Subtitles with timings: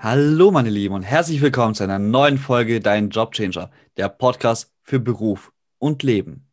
[0.00, 5.00] Hallo meine Lieben und herzlich willkommen zu einer neuen Folge Dein Jobchanger, der Podcast für
[5.00, 6.48] Beruf und Leben.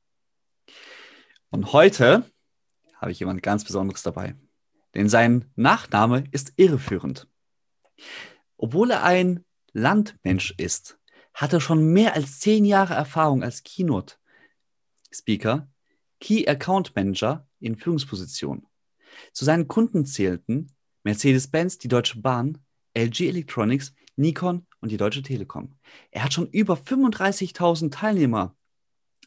[1.52, 2.28] Und heute
[2.96, 4.34] habe ich jemand ganz Besonderes dabei,
[4.96, 7.28] denn sein Nachname ist irreführend.
[8.58, 10.98] Obwohl er ein Landmensch ist,
[11.36, 15.70] hat er schon mehr als zehn Jahre Erfahrung als Keynote-Speaker,
[16.20, 18.66] Key Account Manager in Führungspositionen.
[19.34, 20.72] Zu seinen Kunden zählten
[21.04, 22.65] Mercedes-Benz, die Deutsche Bahn,
[22.96, 25.76] LG Electronics, Nikon und die Deutsche Telekom.
[26.12, 28.56] Er hat schon über 35.000 Teilnehmer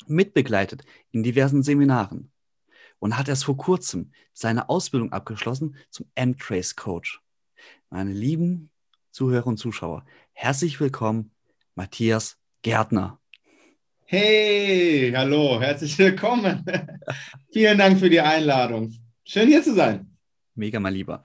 [0.07, 2.33] mitbegleitet in diversen Seminaren
[2.99, 7.21] und hat erst vor kurzem seine Ausbildung abgeschlossen zum M-Trace Coach.
[7.91, 8.71] Meine lieben
[9.11, 11.33] Zuhörer und Zuschauer, herzlich willkommen,
[11.75, 13.21] Matthias Gärtner.
[14.05, 16.65] Hey, hallo, herzlich willkommen.
[17.53, 18.95] Vielen Dank für die Einladung.
[19.25, 20.17] Schön hier zu sein.
[20.55, 21.25] Mega mal lieber.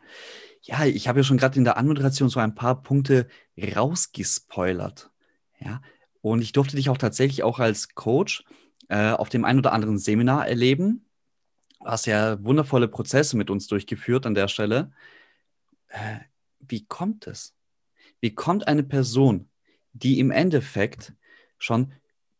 [0.66, 5.12] Ja, ich habe ja schon gerade in der Anmoderation so ein paar Punkte rausgespoilert.
[5.60, 5.82] Ja,
[6.22, 8.46] und ich durfte dich auch tatsächlich auch als Coach
[8.88, 11.06] äh, auf dem ein oder anderen Seminar erleben.
[11.82, 14.92] Du hast ja wundervolle Prozesse mit uns durchgeführt an der Stelle.
[15.90, 16.20] Äh,
[16.60, 17.54] wie kommt es?
[18.22, 19.50] Wie kommt eine Person,
[19.92, 21.14] die im Endeffekt
[21.58, 21.92] schon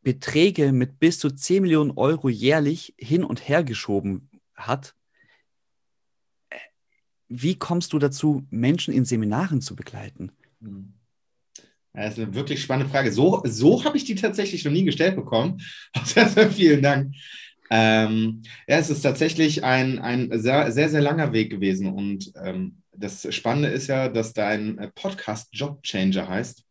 [0.02, 4.96] Beträge mit bis zu 10 Millionen Euro jährlich hin und her geschoben hat,
[7.42, 10.32] wie kommst du dazu, Menschen in Seminaren zu begleiten?
[11.94, 13.12] Das ist eine wirklich spannende Frage.
[13.12, 15.62] So, so habe ich die tatsächlich noch nie gestellt bekommen.
[16.52, 17.16] Vielen Dank.
[17.70, 21.88] Ähm, ja, es ist tatsächlich ein, ein sehr, sehr, sehr langer Weg gewesen.
[21.88, 26.64] Und ähm, das Spannende ist ja, dass dein Podcast Job Changer heißt.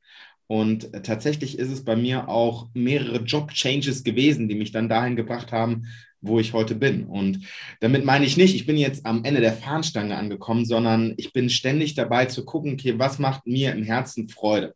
[0.46, 5.16] Und tatsächlich ist es bei mir auch mehrere Job Changes gewesen, die mich dann dahin
[5.16, 5.86] gebracht haben,
[6.22, 7.04] wo ich heute bin.
[7.04, 7.40] Und
[7.80, 11.50] damit meine ich nicht, ich bin jetzt am Ende der Fahnenstange angekommen, sondern ich bin
[11.50, 14.74] ständig dabei zu gucken, okay, was macht mir im Herzen Freude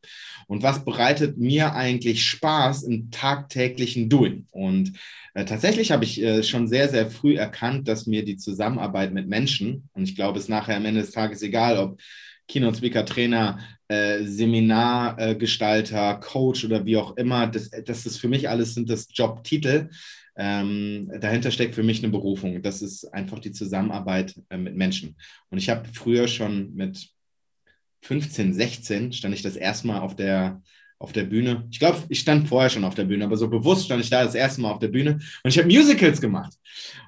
[0.49, 4.47] und was bereitet mir eigentlich Spaß im tagtäglichen Doing.
[4.51, 4.93] Und
[5.34, 9.28] äh, tatsächlich habe ich äh, schon sehr, sehr früh erkannt, dass mir die Zusammenarbeit mit
[9.28, 12.01] Menschen, und ich glaube, es ist nachher am Ende des Tages egal, ob
[12.49, 13.59] Keynote Speaker, Trainer,
[13.89, 19.09] äh, Seminargestalter, Coach oder wie auch immer, das, das ist für mich alles sind das
[19.13, 19.91] Jobtitel.
[20.37, 22.63] Ähm, dahinter steckt für mich eine Berufung.
[22.63, 25.17] Das ist einfach die Zusammenarbeit äh, mit Menschen.
[25.51, 27.09] Und ich habe früher schon mit
[28.03, 30.63] 15, 16 stand ich das erste Mal auf der
[30.99, 31.67] auf der Bühne.
[31.71, 34.25] Ich glaube, ich stand vorher schon auf der Bühne, aber so bewusst stand ich da
[34.25, 36.55] das erste Mal auf der Bühne und ich habe Musicals gemacht.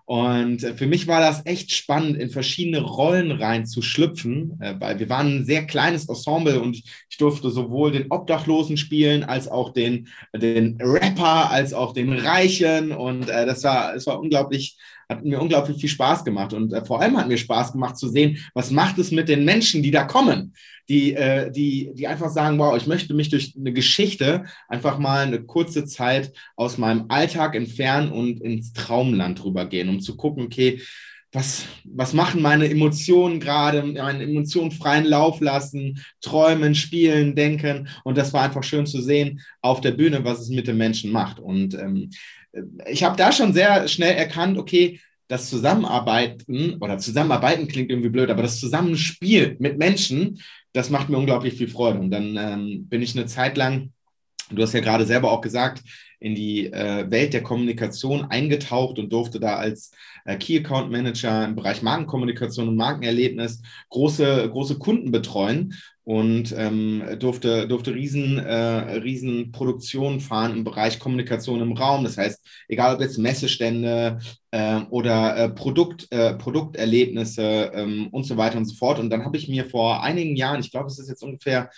[0.05, 5.09] Und äh, für mich war das echt spannend, in verschiedene Rollen reinzuschlüpfen, äh, weil wir
[5.09, 10.09] waren ein sehr kleines Ensemble und ich durfte sowohl den Obdachlosen spielen, als auch den,
[10.35, 12.93] den Rapper, als auch den Reichen.
[12.93, 14.79] Und äh, das war, es war unglaublich
[15.11, 18.45] hat mir unglaublich viel Spaß gemacht und vor allem hat mir Spaß gemacht zu sehen,
[18.53, 20.53] was macht es mit den Menschen, die da kommen,
[20.89, 25.27] die, äh, die, die einfach sagen, wow, ich möchte mich durch eine Geschichte einfach mal
[25.27, 30.81] eine kurze Zeit aus meinem Alltag entfernen und ins Traumland rübergehen, um zu gucken, okay,
[31.31, 37.89] was, was machen meine Emotionen gerade, meine Emotionen freien Lauf lassen, träumen, spielen, denken.
[38.05, 41.13] Und das war einfach schön zu sehen auf der Bühne, was es mit den Menschen
[41.13, 41.39] macht.
[41.39, 42.11] Und ähm,
[42.91, 48.31] ich habe da schon sehr schnell erkannt, okay, das Zusammenarbeiten oder Zusammenarbeiten klingt irgendwie blöd,
[48.31, 50.41] aber das Zusammenspiel mit Menschen,
[50.73, 51.99] das macht mir unglaublich viel Freude.
[51.99, 53.93] Und dann ähm, bin ich eine Zeit lang,
[54.51, 55.83] du hast ja gerade selber auch gesagt,
[56.21, 59.93] in die äh, Welt der Kommunikation eingetaucht und durfte da als
[60.25, 65.75] äh, Key Account Manager im Bereich Markenkommunikation und Markenerlebnis große, große Kunden betreuen
[66.09, 68.55] und ähm, durfte, durfte riesen, äh,
[68.97, 72.03] riesen Produktionen fahren im Bereich Kommunikation im Raum.
[72.03, 74.19] Das heißt, egal ob jetzt Messestände
[74.51, 78.99] äh, oder äh, Produkt, äh, Produkterlebnisse ähm, und so weiter und so fort.
[78.99, 81.69] Und dann habe ich mir vor einigen Jahren, ich glaube, es ist jetzt ungefähr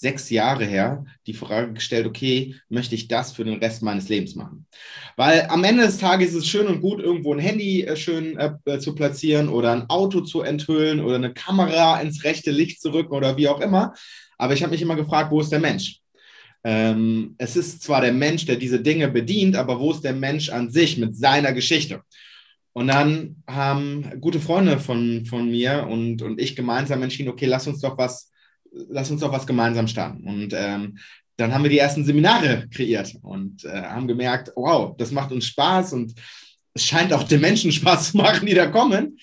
[0.00, 4.34] sechs Jahre her die Frage gestellt, okay, möchte ich das für den Rest meines Lebens
[4.34, 4.66] machen?
[5.16, 8.38] Weil am Ende des Tages ist es schön und gut, irgendwo ein Handy äh, schön
[8.38, 12.92] äh, zu platzieren oder ein Auto zu enthüllen oder eine Kamera ins rechte Licht zu
[12.92, 13.92] rücken oder wie auch immer.
[14.38, 16.00] Aber ich habe mich immer gefragt, wo ist der Mensch?
[16.64, 20.48] Ähm, es ist zwar der Mensch, der diese Dinge bedient, aber wo ist der Mensch
[20.48, 22.00] an sich mit seiner Geschichte?
[22.72, 27.66] Und dann haben gute Freunde von, von mir und, und ich gemeinsam entschieden, okay, lass
[27.66, 28.29] uns doch was
[28.72, 30.24] lass uns doch was gemeinsam starten.
[30.24, 30.98] Und ähm,
[31.36, 35.46] dann haben wir die ersten Seminare kreiert und äh, haben gemerkt, wow, das macht uns
[35.46, 36.14] Spaß und
[36.74, 39.18] es scheint auch den Menschen Spaß zu machen, die da kommen.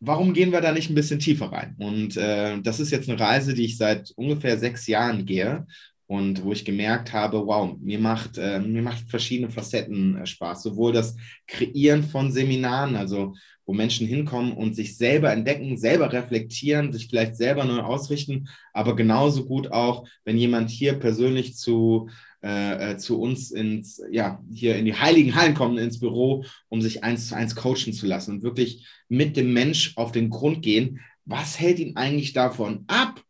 [0.00, 1.74] Warum gehen wir da nicht ein bisschen tiefer rein?
[1.78, 5.66] Und äh, das ist jetzt eine Reise, die ich seit ungefähr sechs Jahren gehe
[6.08, 10.62] und wo ich gemerkt habe, wow, mir macht, äh, mir macht verschiedene Facetten äh, Spaß.
[10.62, 11.14] Sowohl das
[11.46, 13.34] Kreieren von Seminaren, also
[13.66, 18.96] wo Menschen hinkommen und sich selber entdecken, selber reflektieren, sich vielleicht selber neu ausrichten, aber
[18.96, 22.08] genauso gut auch, wenn jemand hier persönlich zu,
[22.42, 26.80] äh, äh zu uns ins, ja, hier in die heiligen Hallen kommt, ins Büro, um
[26.80, 30.62] sich eins zu eins coachen zu lassen und wirklich mit dem Mensch auf den Grund
[30.62, 33.22] gehen, was hält ihn eigentlich davon ab,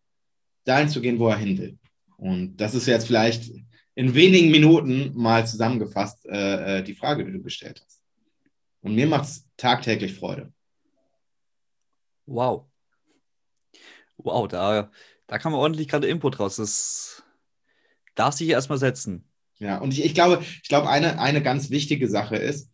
[0.64, 1.78] dahin zu gehen, wo er hin will.
[2.18, 3.50] Und das ist jetzt vielleicht
[3.94, 8.02] in wenigen Minuten mal zusammengefasst äh, äh die Frage, die du gestellt hast.
[8.80, 10.52] Und mir macht es tagtäglich Freude.
[12.26, 12.66] Wow.
[14.16, 14.90] Wow, da,
[15.26, 16.56] da kam ordentlich gerade Input raus.
[16.56, 17.22] Das
[18.14, 19.24] darf sich erstmal setzen.
[19.58, 22.70] Ja, und ich, ich glaube, ich glaube eine, eine ganz wichtige Sache ist,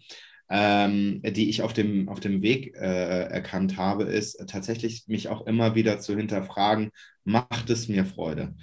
[0.50, 5.47] ähm, die ich auf dem, auf dem Weg äh, erkannt habe, ist tatsächlich mich auch
[5.47, 6.90] immer wieder zu hinterfragen,
[7.25, 8.55] macht es mir Freude?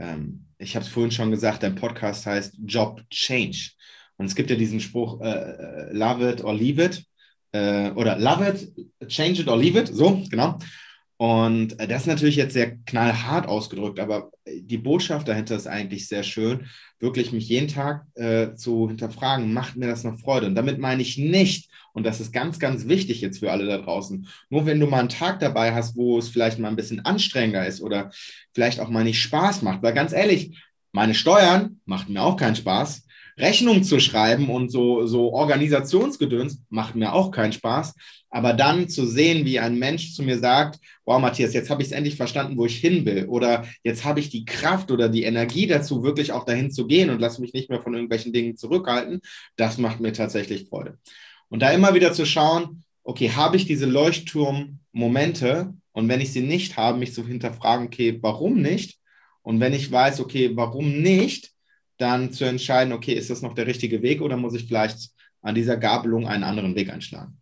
[0.00, 3.70] Ähm, ich habe es vorhin schon gesagt, dein Podcast heißt Job Change.
[4.16, 7.04] Und es gibt ja diesen Spruch, äh, äh, love it or leave it.
[7.52, 9.88] Äh, oder love it, change it or leave it.
[9.88, 10.58] So, genau.
[11.20, 16.08] Und äh, das ist natürlich jetzt sehr knallhart ausgedrückt, aber die Botschaft dahinter ist eigentlich
[16.08, 16.64] sehr schön,
[16.98, 20.46] wirklich mich jeden Tag äh, zu hinterfragen, macht mir das noch Freude?
[20.46, 23.76] Und damit meine ich nicht, und das ist ganz, ganz wichtig jetzt für alle da
[23.76, 27.04] draußen, nur wenn du mal einen Tag dabei hast, wo es vielleicht mal ein bisschen
[27.04, 28.10] anstrengender ist oder
[28.54, 30.58] vielleicht auch mal nicht Spaß macht, weil ganz ehrlich,
[30.90, 33.06] meine Steuern macht mir auch keinen Spaß.
[33.40, 37.94] Rechnung zu schreiben und so, so Organisationsgedöns macht mir auch keinen Spaß.
[38.30, 41.88] Aber dann zu sehen, wie ein Mensch zu mir sagt, wow, Matthias, jetzt habe ich
[41.88, 43.26] es endlich verstanden, wo ich hin will.
[43.26, 47.10] Oder jetzt habe ich die Kraft oder die Energie dazu, wirklich auch dahin zu gehen
[47.10, 49.20] und lass mich nicht mehr von irgendwelchen Dingen zurückhalten.
[49.56, 50.98] Das macht mir tatsächlich Freude.
[51.48, 55.74] Und da immer wieder zu schauen, okay, habe ich diese Leuchtturm-Momente?
[55.92, 58.98] Und wenn ich sie nicht habe, mich zu hinterfragen, okay, warum nicht?
[59.42, 61.50] Und wenn ich weiß, okay, warum nicht,
[62.00, 65.10] dann zu entscheiden, okay, ist das noch der richtige Weg oder muss ich vielleicht
[65.42, 67.40] an dieser Gabelung einen anderen Weg einschlagen?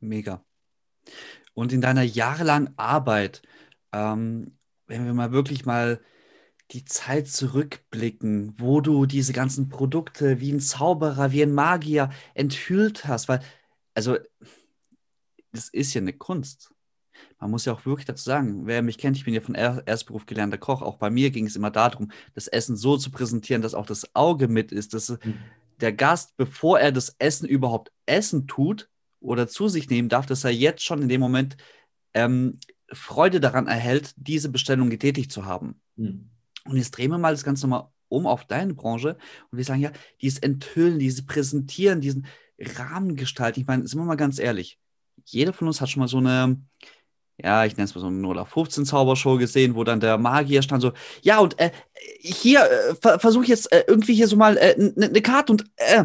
[0.00, 0.44] Mega.
[1.54, 3.42] Und in deiner jahrelangen Arbeit,
[3.92, 6.00] ähm, wenn wir mal wirklich mal
[6.72, 13.06] die Zeit zurückblicken, wo du diese ganzen Produkte wie ein Zauberer, wie ein Magier enthüllt
[13.06, 13.40] hast, weil,
[13.94, 14.18] also,
[15.52, 16.75] das ist ja eine Kunst
[17.38, 20.26] man muss ja auch wirklich dazu sagen, wer mich kennt, ich bin ja von Erstberuf
[20.26, 20.82] gelernter Koch.
[20.82, 24.14] Auch bei mir ging es immer darum, das Essen so zu präsentieren, dass auch das
[24.14, 25.34] Auge mit ist, dass mhm.
[25.80, 28.88] der Gast, bevor er das Essen überhaupt essen tut
[29.20, 31.56] oder zu sich nehmen darf, dass er jetzt schon in dem Moment
[32.14, 32.58] ähm,
[32.92, 35.80] Freude daran erhält, diese Bestellung getätigt zu haben.
[35.96, 36.30] Mhm.
[36.64, 39.16] Und jetzt drehen wir mal das Ganze nochmal um auf deine Branche
[39.50, 39.90] und wir sagen ja,
[40.22, 42.26] dieses Enthüllen, dieses Präsentieren, diesen
[42.58, 43.60] Rahmen gestalten.
[43.60, 44.78] Ich meine, sind wir mal ganz ehrlich,
[45.24, 46.60] jeder von uns hat schon mal so eine,
[47.42, 50.62] ja, ich nenne es mal so eine 0 15 Zaubershow gesehen, wo dann der Magier
[50.62, 50.92] stand so,
[51.22, 51.70] ja, und äh,
[52.20, 55.52] hier äh, ver versuche ich jetzt äh, irgendwie hier so mal eine äh, ne Karte
[55.52, 56.04] und äh,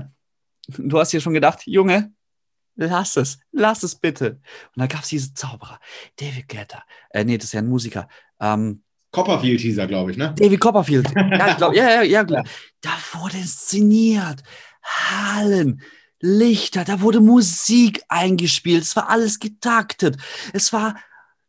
[0.78, 2.12] du hast hier schon gedacht, Junge,
[2.76, 4.40] lass es, lass es bitte.
[4.76, 5.80] Und dann gab es diese Zauberer,
[6.18, 8.08] David Guetta, äh, nee, das ist ja ein Musiker,
[8.40, 10.34] ähm, Copperfield hieß er, glaube ich, ne?
[10.38, 11.08] David Copperfield.
[11.16, 12.44] Ja, ich glaube, ja, ja, ja, ja.
[12.80, 14.42] Da wurde inszeniert.
[14.82, 15.82] Hallen,
[16.22, 18.84] Lichter, da wurde Musik eingespielt.
[18.84, 20.18] Es war alles getaktet.
[20.54, 20.96] Es war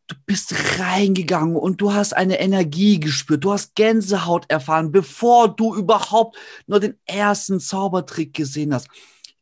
[0.09, 5.75] du bist reingegangen und du hast eine Energie gespürt, du hast Gänsehaut erfahren, bevor du
[5.75, 8.89] überhaupt nur den ersten Zaubertrick gesehen hast.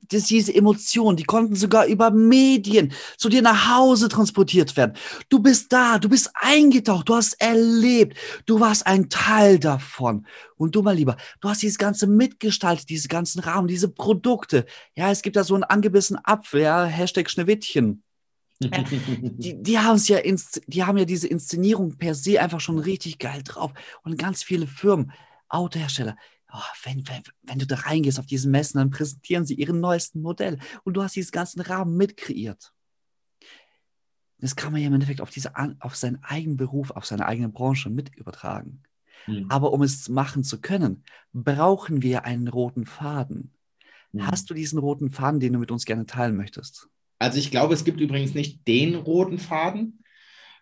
[0.08, 4.94] Das, diese Emotionen, die konnten sogar über Medien zu dir nach Hause transportiert werden.
[5.28, 10.26] Du bist da, du bist eingetaucht, du hast erlebt, du warst ein Teil davon.
[10.56, 14.66] Und du, mal lieber, du hast dieses Ganze mitgestaltet, diese ganzen Rahmen, diese Produkte.
[14.96, 18.02] Ja, es gibt da so einen angebissenen Apfel, ja, Hashtag Schneewittchen
[18.62, 20.20] die, die, haben ja
[20.66, 23.72] die haben ja diese Inszenierung per se einfach schon richtig geil drauf.
[24.02, 25.12] Und ganz viele Firmen,
[25.48, 26.16] Autohersteller,
[26.52, 30.20] oh, wenn, wenn, wenn du da reingehst auf diesen Messen, dann präsentieren sie ihre neuesten
[30.20, 32.72] Modelle und du hast diesen ganzen Rahmen mitkreiert.
[34.38, 37.48] Das kann man ja im Endeffekt auf, diese, auf seinen eigenen Beruf, auf seine eigene
[37.48, 38.82] Branche mit übertragen.
[39.26, 39.46] Mhm.
[39.50, 43.54] Aber um es machen zu können, brauchen wir einen roten Faden.
[44.12, 44.26] Mhm.
[44.26, 46.88] Hast du diesen roten Faden, den du mit uns gerne teilen möchtest?
[47.20, 50.02] Also ich glaube, es gibt übrigens nicht den roten Faden,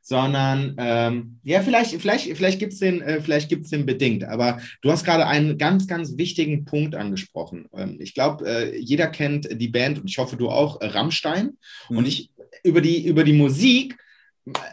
[0.02, 4.24] sondern ähm, ja, vielleicht, vielleicht, vielleicht gibt es den, äh, den bedingt.
[4.24, 7.66] Aber du hast gerade einen ganz, ganz wichtigen Punkt angesprochen.
[7.74, 11.56] Ähm, ich glaube, äh, jeder kennt die Band und ich hoffe, du auch, äh, Rammstein.
[11.88, 11.96] Mhm.
[11.96, 12.30] Und ich
[12.64, 13.96] über die, über die Musik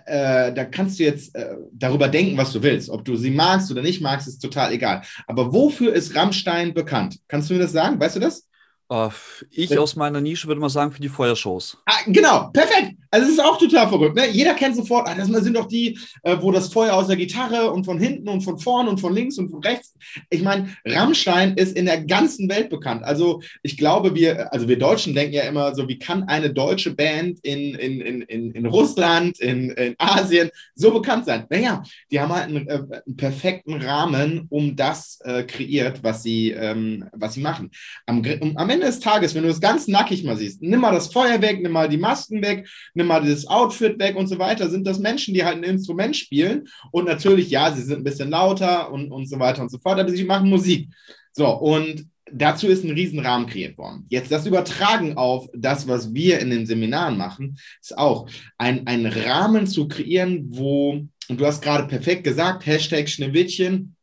[0.06, 2.90] äh, da kannst du jetzt äh, darüber denken, was du willst.
[2.90, 5.02] Ob du sie magst oder nicht magst, ist total egal.
[5.28, 7.20] Aber wofür ist Rammstein bekannt?
[7.28, 8.00] Kannst du mir das sagen?
[8.00, 8.48] Weißt du das?
[8.88, 9.10] Uh,
[9.50, 11.76] ich aus meiner Nische würde mal sagen für die Feuershows.
[11.88, 12.96] Ah, genau, perfekt.
[13.10, 14.16] Also es ist auch total verrückt.
[14.16, 14.30] Ne?
[14.30, 17.72] Jeder kennt sofort, ah, das sind doch die, äh, wo das Feuer aus der Gitarre
[17.72, 19.94] und von hinten und von vorn und von links und von rechts.
[20.30, 23.04] Ich meine, Rammstein ist in der ganzen Welt bekannt.
[23.06, 26.94] Also ich glaube, wir, also wir Deutschen denken ja immer so, wie kann eine deutsche
[26.94, 31.46] Band in, in, in, in, in Russland, in, in Asien so bekannt sein?
[31.50, 36.52] Naja, die haben halt einen, äh, einen perfekten Rahmen, um das äh, kreiert, was sie,
[36.52, 37.72] ähm, was sie machen.
[38.08, 38.22] Am,
[38.56, 41.42] am Ende des Tages, wenn du es ganz nackig mal siehst, nimm mal das Feuer
[41.42, 44.86] weg, nimm mal die Masken weg, nimm mal das Outfit weg und so weiter, sind
[44.86, 46.68] das Menschen, die halt ein Instrument spielen.
[46.92, 50.00] Und natürlich, ja, sie sind ein bisschen lauter und, und so weiter und so fort,
[50.00, 50.90] aber sie machen Musik.
[51.32, 54.06] So, und dazu ist ein Riesenrahmen kreiert worden.
[54.10, 58.28] Jetzt das Übertragen auf das, was wir in den Seminaren machen, ist auch
[58.58, 63.95] ein, ein Rahmen zu kreieren, wo, und du hast gerade perfekt gesagt, Hashtag Schneewittchen,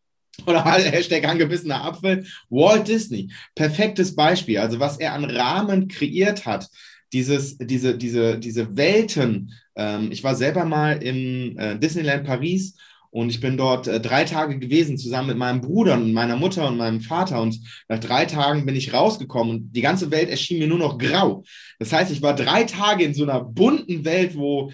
[0.46, 2.24] oder Hashtag angebissener Apfel.
[2.50, 4.58] Walt Disney, perfektes Beispiel.
[4.58, 6.68] Also was er an Rahmen kreiert hat,
[7.12, 9.52] dieses, diese, diese, diese Welten.
[9.76, 12.76] Ähm, ich war selber mal in äh, Disneyland Paris
[13.10, 16.66] und ich bin dort äh, drei Tage gewesen, zusammen mit meinem Bruder und meiner Mutter
[16.66, 17.42] und meinem Vater.
[17.42, 20.96] Und nach drei Tagen bin ich rausgekommen und die ganze Welt erschien mir nur noch
[20.96, 21.44] grau.
[21.78, 24.72] Das heißt, ich war drei Tage in so einer bunten Welt, wo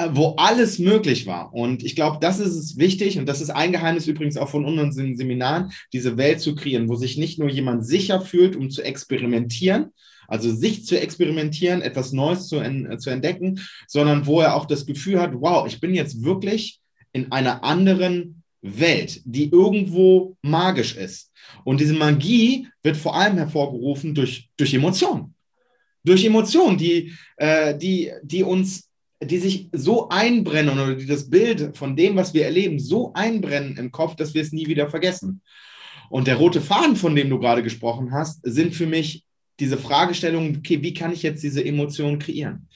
[0.00, 1.52] wo alles möglich war.
[1.52, 4.64] Und ich glaube, das ist es wichtig, und das ist ein Geheimnis übrigens auch von
[4.64, 8.82] unseren Seminaren, diese Welt zu kreieren, wo sich nicht nur jemand sicher fühlt, um zu
[8.82, 9.92] experimentieren,
[10.28, 14.86] also sich zu experimentieren, etwas Neues zu, en zu entdecken, sondern wo er auch das
[14.86, 16.80] Gefühl hat, wow, ich bin jetzt wirklich
[17.12, 21.32] in einer anderen Welt, die irgendwo magisch ist.
[21.64, 25.34] Und diese Magie wird vor allem hervorgerufen durch, durch Emotionen.
[26.04, 28.87] Durch Emotionen, die, äh, die, die uns
[29.22, 33.76] die sich so einbrennen oder die das Bild von dem, was wir erleben, so einbrennen
[33.76, 35.42] im Kopf, dass wir es nie wieder vergessen.
[36.08, 39.24] Und der rote Faden, von dem du gerade gesprochen hast, sind für mich
[39.60, 42.68] diese Fragestellungen, okay, wie kann ich jetzt diese Emotion kreieren?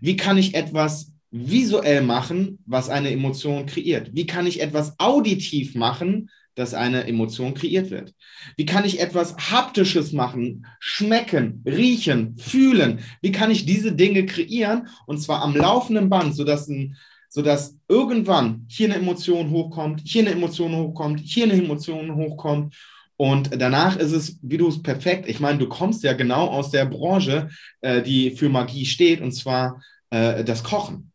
[0.00, 4.10] Wie kann ich etwas visuell machen, was eine Emotion kreiert?
[4.12, 8.12] Wie kann ich etwas auditiv machen, dass eine Emotion kreiert wird?
[8.56, 12.98] Wie kann ich etwas Haptisches machen, schmecken, riechen, fühlen?
[13.22, 16.96] Wie kann ich diese Dinge kreieren und zwar am laufenden Band, sodass, ein,
[17.28, 22.74] sodass irgendwann hier eine Emotion hochkommt, hier eine Emotion hochkommt, hier eine Emotion hochkommt
[23.16, 26.70] und danach ist es, wie du es perfekt, ich meine, du kommst ja genau aus
[26.70, 27.48] der Branche,
[27.80, 31.12] äh, die für Magie steht, und zwar äh, das Kochen.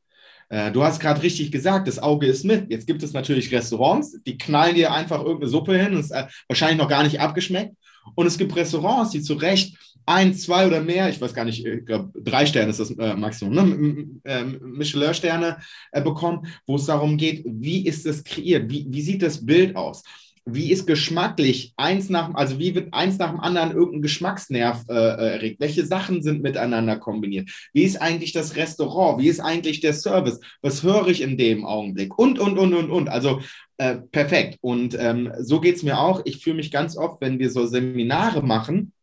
[0.52, 2.70] Äh, du hast gerade richtig gesagt, das Auge ist mit.
[2.70, 6.78] Jetzt gibt es natürlich Restaurants, die knallen dir einfach irgendeine Suppe hin ist äh, wahrscheinlich
[6.78, 7.74] noch gar nicht abgeschmeckt.
[8.16, 11.66] Und es gibt Restaurants, die zu Recht ein, zwei oder mehr, ich weiß gar nicht,
[11.66, 14.20] ich glaube, drei Sterne ist das äh, Maximum, ne?
[14.26, 15.58] äh, Michelin-Sterne
[15.92, 19.76] äh, bekommen, wo es darum geht, wie ist das kreiert, wie, wie sieht das Bild
[19.76, 20.04] aus?
[20.46, 24.94] Wie ist geschmacklich eins nach, also wie wird eins nach dem anderen irgendein Geschmacksnerv äh,
[24.94, 25.60] äh, erregt?
[25.60, 27.50] Welche Sachen sind miteinander kombiniert?
[27.74, 29.22] Wie ist eigentlich das Restaurant?
[29.22, 30.40] Wie ist eigentlich der Service?
[30.62, 32.18] Was höre ich in dem Augenblick?
[32.18, 33.10] Und, und, und, und, und.
[33.10, 33.42] Also
[33.78, 34.58] äh, perfekt.
[34.62, 36.22] Und ähm, so geht es mir auch.
[36.26, 38.94] Ich fühle mich ganz oft, wenn wir so Seminare machen,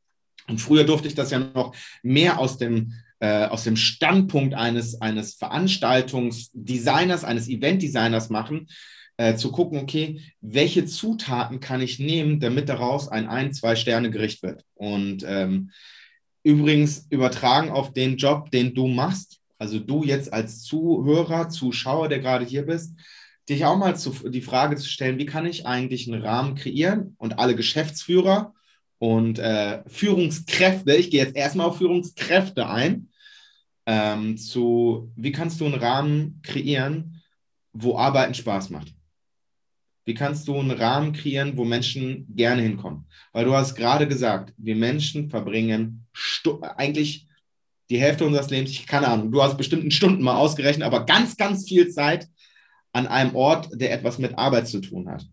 [0.48, 5.00] und früher durfte ich das ja noch mehr aus dem äh, aus dem Standpunkt eines,
[5.00, 8.68] eines Veranstaltungsdesigners, eines Eventdesigners machen,
[9.18, 14.10] äh, zu gucken, okay, welche Zutaten kann ich nehmen, damit daraus ein ein, zwei Sterne
[14.10, 14.64] Gericht wird.
[14.74, 15.72] Und ähm,
[16.42, 22.20] übrigens übertragen auf den Job, den du machst, also du jetzt als Zuhörer, Zuschauer, der
[22.20, 22.94] gerade hier bist,
[23.48, 27.16] dich auch mal zu, die Frage zu stellen, wie kann ich eigentlich einen Rahmen kreieren
[27.18, 28.54] und alle Geschäftsführer
[28.98, 33.08] und äh, Führungskräfte, ich gehe jetzt erstmal auf Führungskräfte ein,
[33.86, 37.20] ähm, zu, wie kannst du einen Rahmen kreieren,
[37.72, 38.97] wo Arbeiten Spaß macht?
[40.08, 43.04] Wie kannst du einen Rahmen kreieren, wo Menschen gerne hinkommen?
[43.34, 46.06] Weil du hast gerade gesagt, wir Menschen verbringen
[46.78, 47.28] eigentlich
[47.90, 51.36] die Hälfte unseres Lebens, ich keine Ahnung, du hast bestimmten Stunden mal ausgerechnet, aber ganz,
[51.36, 52.26] ganz viel Zeit
[52.94, 55.26] an einem Ort, der etwas mit Arbeit zu tun hat.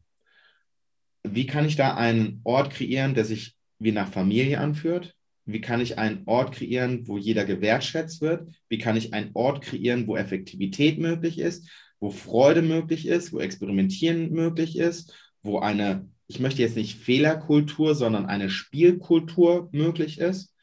[1.24, 5.16] Wie kann ich da einen Ort kreieren, der sich wie nach Familie anführt?
[5.46, 8.50] Wie kann ich einen Ort kreieren, wo jeder gewertschätzt wird?
[8.68, 11.70] Wie kann ich einen Ort kreieren, wo Effektivität möglich ist?
[12.00, 17.96] Wo Freude möglich ist, wo Experimentieren möglich ist, wo eine, ich möchte jetzt nicht Fehlerkultur,
[17.96, 20.54] sondern eine Spielkultur möglich ist,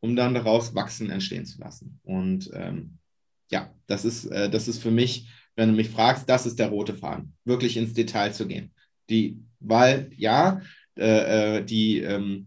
[0.00, 2.00] um dann daraus Wachsen entstehen zu lassen.
[2.02, 2.98] Und ähm,
[3.50, 6.68] ja, das ist, äh, das ist für mich, wenn du mich fragst, das ist der
[6.68, 8.72] rote Faden, wirklich ins Detail zu gehen.
[9.10, 10.60] Die, weil ja,
[10.96, 12.46] äh, äh die, ähm,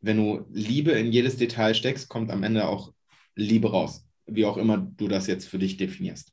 [0.00, 2.92] wenn du Liebe in jedes Detail steckst, kommt am Ende auch
[3.36, 6.32] Liebe raus, wie auch immer du das jetzt für dich definierst.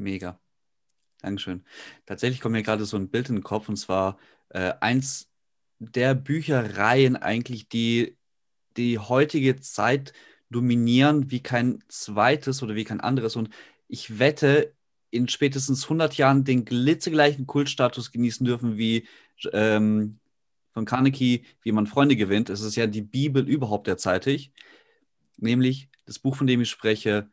[0.00, 0.40] Mega.
[1.20, 1.64] Dankeschön.
[2.06, 5.30] Tatsächlich kommt mir gerade so ein Bild in den Kopf und zwar äh, eins
[5.78, 8.16] der Büchereien eigentlich, die
[8.76, 10.12] die heutige Zeit
[10.48, 13.36] dominieren wie kein zweites oder wie kein anderes.
[13.36, 13.50] Und
[13.88, 14.74] ich wette,
[15.10, 19.06] in spätestens 100 Jahren den glitzegleichen Kultstatus genießen dürfen wie
[19.52, 20.20] ähm,
[20.72, 22.48] von Carnegie, wie man Freunde gewinnt.
[22.48, 24.52] Es ist ja die Bibel überhaupt derzeitig,
[25.36, 27.28] nämlich das Buch, von dem ich spreche,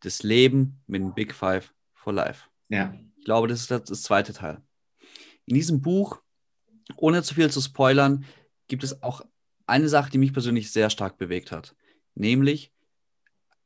[0.00, 2.48] das Leben mit dem Big Five for Life.
[2.68, 2.94] Ja.
[3.16, 4.62] Ich glaube, das ist das, das zweite Teil.
[5.44, 6.22] In diesem Buch,
[6.96, 8.24] ohne zu viel zu spoilern,
[8.68, 9.22] gibt es auch
[9.66, 11.74] eine Sache, die mich persönlich sehr stark bewegt hat.
[12.14, 12.72] Nämlich,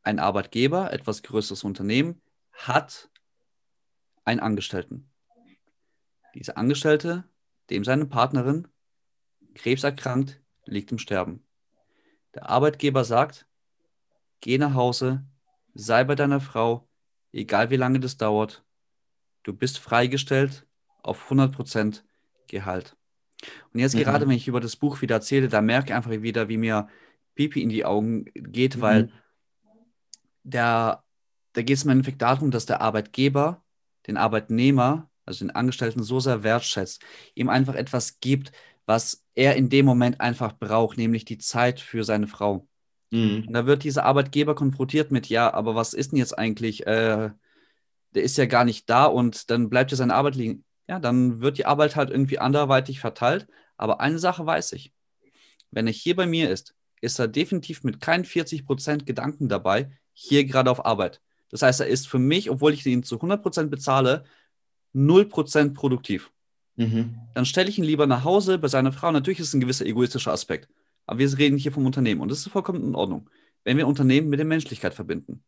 [0.03, 2.21] ein Arbeitgeber, etwas größeres Unternehmen,
[2.53, 3.11] hat
[4.25, 5.11] einen Angestellten.
[6.35, 7.25] Dieser Angestellte,
[7.71, 8.69] dem seine Partnerin
[9.55, 11.47] krebserkrankt, liegt im Sterben.
[12.35, 13.47] Der Arbeitgeber sagt,
[14.41, 15.25] geh nach Hause,
[15.75, 16.89] sei bei deiner Frau,
[17.33, 18.65] egal wie lange das dauert,
[19.43, 20.67] du bist freigestellt
[21.03, 22.03] auf 100%
[22.49, 22.97] Gehalt.
[23.73, 24.01] Und jetzt mhm.
[24.01, 26.89] gerade, wenn ich über das Buch wieder erzähle, da merke ich einfach wieder, wie mir
[27.35, 28.81] Pipi in die Augen geht, mhm.
[28.81, 29.12] weil
[30.45, 31.05] da,
[31.53, 33.65] da geht es im Endeffekt darum, dass der Arbeitgeber
[34.07, 37.03] den Arbeitnehmer, also den Angestellten, so sehr wertschätzt,
[37.35, 38.53] ihm einfach etwas gibt,
[38.87, 42.67] was er in dem Moment einfach braucht, nämlich die Zeit für seine Frau.
[43.12, 43.45] Mhm.
[43.47, 46.87] Und da wird dieser Arbeitgeber konfrontiert mit, ja, aber was ist denn jetzt eigentlich?
[46.87, 47.31] Äh,
[48.14, 50.64] der ist ja gar nicht da und dann bleibt ja seine Arbeit liegen.
[50.88, 53.47] Ja, dann wird die Arbeit halt irgendwie anderweitig verteilt.
[53.76, 54.92] Aber eine Sache weiß ich.
[55.71, 60.45] Wenn er hier bei mir ist, ist er definitiv mit keinen 40% Gedanken dabei, hier
[60.45, 61.21] gerade auf Arbeit.
[61.50, 64.25] Das heißt, er ist für mich, obwohl ich ihn zu 100% bezahle,
[64.95, 66.31] 0% produktiv.
[66.76, 67.19] Mhm.
[67.35, 69.11] Dann stelle ich ihn lieber nach Hause bei seiner Frau.
[69.11, 70.69] Natürlich ist es ein gewisser egoistischer Aspekt.
[71.07, 73.29] Aber wir reden hier vom Unternehmen und das ist vollkommen in Ordnung,
[73.65, 75.43] wenn wir Unternehmen mit der Menschlichkeit verbinden.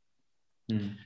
[0.68, 0.98] Mhm.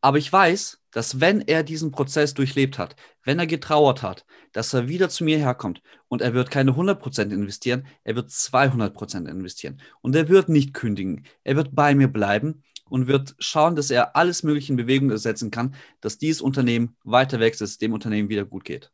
[0.00, 4.74] Aber ich weiß, dass wenn er diesen Prozess durchlebt hat, wenn er getrauert hat, dass
[4.74, 9.80] er wieder zu mir herkommt und er wird keine 100% investieren, er wird 200% investieren.
[10.00, 11.24] Und er wird nicht kündigen.
[11.44, 15.52] Er wird bei mir bleiben und wird schauen, dass er alles Mögliche in Bewegung setzen
[15.52, 18.90] kann, dass dieses Unternehmen weiter wächst, dass es dem Unternehmen wieder gut geht.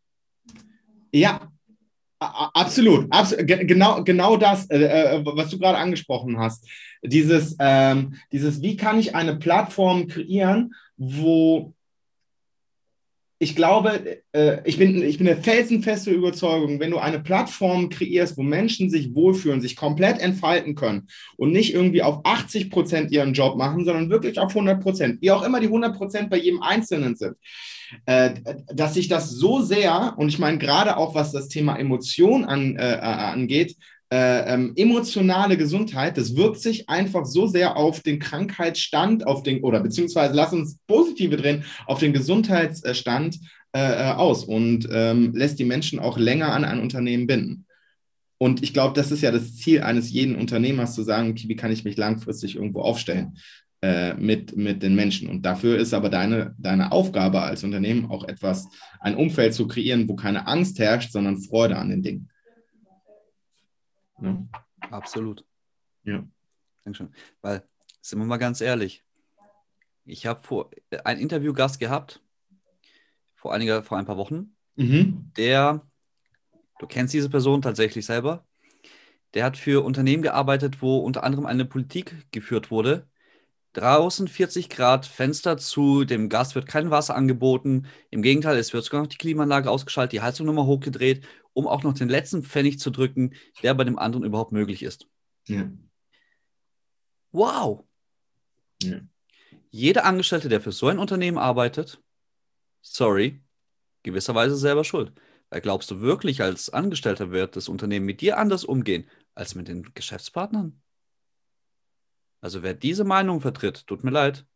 [1.10, 1.50] Ja,
[2.20, 3.46] Absolut, absolut.
[3.46, 4.78] Genau, genau das, äh,
[5.18, 6.66] äh, was du gerade angesprochen hast.
[7.02, 11.74] Dieses, ähm, dieses, wie kann ich eine Plattform kreieren, wo
[13.40, 18.36] ich glaube, äh, ich, bin, ich bin der felsenfeste Überzeugung, wenn du eine Plattform kreierst,
[18.36, 23.34] wo Menschen sich wohlfühlen, sich komplett entfalten können und nicht irgendwie auf 80 Prozent ihren
[23.34, 26.62] Job machen, sondern wirklich auf 100 Prozent, wie auch immer die 100 Prozent bei jedem
[26.62, 27.36] Einzelnen sind,
[28.06, 28.30] äh,
[28.74, 32.76] dass sich das so sehr, und ich meine gerade auch was das Thema Emotion an,
[32.76, 33.76] äh, äh angeht,
[34.10, 39.62] äh, ähm, emotionale Gesundheit, das wirkt sich einfach so sehr auf den Krankheitsstand, auf den,
[39.62, 43.38] oder beziehungsweise lass uns positive drehen, auf den Gesundheitsstand
[43.76, 47.66] äh, äh, aus und ähm, lässt die Menschen auch länger an ein Unternehmen binden.
[48.38, 51.56] Und ich glaube, das ist ja das Ziel eines jeden Unternehmers, zu sagen, okay, wie
[51.56, 53.36] kann ich mich langfristig irgendwo aufstellen
[53.82, 55.28] äh, mit, mit den Menschen.
[55.28, 58.68] Und dafür ist aber deine, deine Aufgabe als Unternehmen auch etwas,
[59.00, 62.30] ein Umfeld zu kreieren, wo keine Angst herrscht, sondern Freude an den Dingen.
[64.20, 64.48] Ja.
[64.90, 65.44] Absolut.
[66.04, 66.26] Ja.
[66.84, 67.12] Dankeschön.
[67.40, 67.66] Weil,
[68.00, 69.04] sind wir mal ganz ehrlich,
[70.04, 70.70] ich habe vor
[71.04, 72.22] einen Interviewgast gehabt,
[73.34, 75.30] vor einiger, vor ein paar Wochen, mhm.
[75.36, 75.86] der,
[76.78, 78.46] du kennst diese Person tatsächlich selber,
[79.34, 83.08] der hat für Unternehmen gearbeitet, wo unter anderem eine Politik geführt wurde.
[83.74, 87.86] Draußen 40 Grad, Fenster zu, dem Gast wird kein Wasser angeboten.
[88.10, 91.24] Im Gegenteil, es wird sogar noch die Klimaanlage ausgeschaltet, die Heizung nochmal hochgedreht
[91.58, 95.08] um auch noch den letzten Pfennig zu drücken, der bei dem anderen überhaupt möglich ist.
[95.48, 95.68] Ja.
[97.32, 97.84] Wow.
[98.80, 99.00] Ja.
[99.70, 102.00] Jeder Angestellte, der für so ein Unternehmen arbeitet,
[102.80, 103.42] sorry,
[104.04, 105.12] gewisserweise selber schuld.
[105.50, 109.66] Weil glaubst du wirklich, als Angestellter wird das Unternehmen mit dir anders umgehen als mit
[109.66, 110.80] den Geschäftspartnern?
[112.40, 114.46] Also wer diese Meinung vertritt, tut mir leid,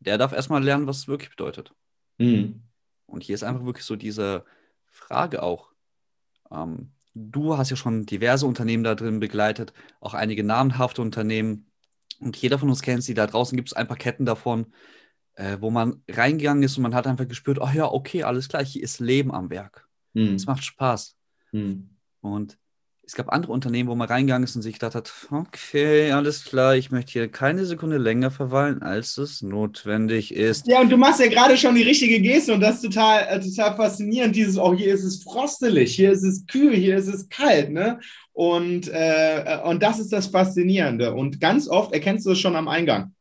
[0.00, 1.74] der darf erstmal lernen, was es wirklich bedeutet.
[2.18, 2.62] Mhm.
[3.06, 4.44] Und hier ist einfach wirklich so diese
[4.86, 5.72] Frage auch,
[6.50, 11.70] ähm, du hast ja schon diverse Unternehmen da drin begleitet, auch einige namenhafte Unternehmen.
[12.20, 13.14] Und jeder von uns kennt sie.
[13.14, 14.72] Da draußen gibt es ein paar Ketten davon,
[15.34, 18.72] äh, wo man reingegangen ist und man hat einfach gespürt, oh ja, okay, alles gleich,
[18.72, 19.88] hier ist Leben am Werk.
[20.14, 20.34] Hm.
[20.34, 21.16] Es macht Spaß.
[21.50, 21.96] Hm.
[22.20, 22.58] Und
[23.04, 26.76] es gab andere Unternehmen, wo man reingegangen ist und sich gedacht hat, okay, alles klar,
[26.76, 30.66] ich möchte hier keine Sekunde länger verweilen, als es notwendig ist.
[30.68, 33.40] Ja, und du machst ja gerade schon die richtige Geste und das ist total, äh,
[33.40, 37.28] total faszinierend, dieses, oh, hier ist es frostelig, hier ist es kühl, hier ist es
[37.28, 37.98] kalt, ne?
[38.32, 41.12] Und, äh, und das ist das Faszinierende.
[41.12, 43.14] Und ganz oft erkennst du es schon am Eingang.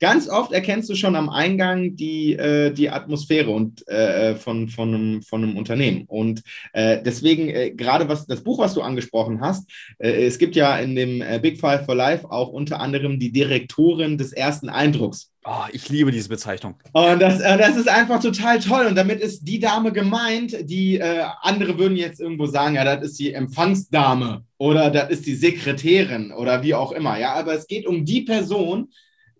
[0.00, 4.94] Ganz oft erkennst du schon am Eingang die, äh, die Atmosphäre und, äh, von, von,
[4.94, 6.04] einem, von einem Unternehmen.
[6.06, 10.56] Und äh, deswegen, äh, gerade was das Buch, was du angesprochen hast, äh, es gibt
[10.56, 14.68] ja in dem äh, Big Five for Life auch unter anderem die Direktorin des ersten
[14.68, 15.30] Eindrucks.
[15.44, 16.76] Oh, ich liebe diese Bezeichnung.
[16.92, 18.86] Und das, das ist einfach total toll.
[18.86, 23.18] Und damit ist die Dame gemeint, die andere würden jetzt irgendwo sagen, ja, das ist
[23.18, 27.18] die Empfangsdame oder das ist die Sekretärin oder wie auch immer.
[27.18, 28.92] Ja, aber es geht um die Person,